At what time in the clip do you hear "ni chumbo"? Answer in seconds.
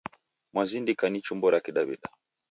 1.09-1.47